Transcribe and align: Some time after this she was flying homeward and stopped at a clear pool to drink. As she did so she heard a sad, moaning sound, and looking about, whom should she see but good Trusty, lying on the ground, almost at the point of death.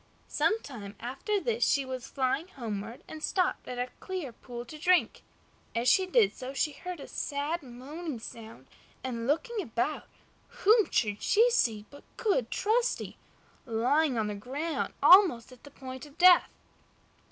Some 0.29 0.59
time 0.63 0.95
after 0.99 1.39
this 1.39 1.63
she 1.63 1.85
was 1.85 2.07
flying 2.07 2.47
homeward 2.47 3.03
and 3.07 3.21
stopped 3.23 3.67
at 3.67 3.77
a 3.77 3.91
clear 3.99 4.31
pool 4.31 4.65
to 4.65 4.79
drink. 4.79 5.21
As 5.75 5.87
she 5.87 6.07
did 6.07 6.33
so 6.35 6.55
she 6.55 6.71
heard 6.71 6.99
a 6.99 7.07
sad, 7.07 7.61
moaning 7.61 8.17
sound, 8.17 8.65
and 9.03 9.27
looking 9.27 9.61
about, 9.61 10.07
whom 10.49 10.89
should 10.89 11.21
she 11.21 11.51
see 11.51 11.85
but 11.91 12.03
good 12.17 12.49
Trusty, 12.49 13.15
lying 13.67 14.17
on 14.17 14.25
the 14.25 14.33
ground, 14.33 14.95
almost 15.03 15.51
at 15.51 15.63
the 15.65 15.69
point 15.69 16.07
of 16.07 16.17
death. 16.17 16.49